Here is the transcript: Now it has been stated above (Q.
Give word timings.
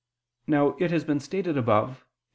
Now 0.47 0.69
it 0.79 0.89
has 0.89 1.03
been 1.03 1.19
stated 1.19 1.59
above 1.59 1.97
(Q. 1.97 2.05